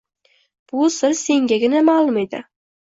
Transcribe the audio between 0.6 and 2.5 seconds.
Bu sir sengagina ma`lum edi